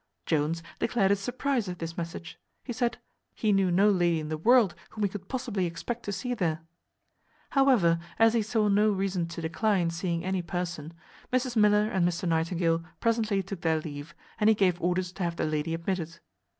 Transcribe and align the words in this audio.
Jones 0.25 0.63
declared 0.79 1.11
his 1.11 1.19
surprize 1.19 1.69
at 1.69 1.77
this 1.77 1.95
message. 1.95 2.39
He 2.63 2.73
said, 2.73 2.97
"He 3.35 3.51
knew 3.51 3.69
no 3.69 3.91
lady 3.91 4.19
in 4.19 4.29
the 4.29 4.37
world 4.39 4.73
whom 4.89 5.03
he 5.03 5.07
could 5.09 5.27
possibly 5.29 5.67
expect 5.67 6.01
to 6.05 6.11
see 6.11 6.33
there." 6.33 6.61
However, 7.51 7.99
as 8.17 8.33
he 8.33 8.41
saw 8.41 8.67
no 8.67 8.89
reason 8.91 9.27
to 9.27 9.41
decline 9.43 9.91
seeing 9.91 10.25
any 10.25 10.41
person, 10.41 10.95
Mrs 11.31 11.55
Miller 11.55 11.87
and 11.87 12.07
Mr 12.07 12.27
Nightingale 12.27 12.83
presently 12.99 13.43
took 13.43 13.61
their 13.61 13.79
leave, 13.79 14.15
and 14.39 14.49
he 14.49 14.55
gave 14.55 14.81
orders 14.81 15.11
to 15.11 15.23
have 15.23 15.35
the 15.35 15.45
lady 15.45 15.75
admitted. 15.75 16.17